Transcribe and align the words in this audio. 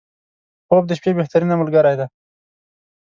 •خوب 0.67 0.83
د 0.87 0.91
شپې 0.99 1.11
بهترینه 1.19 1.55
ملګری 1.61 1.95
دی. 1.99 2.07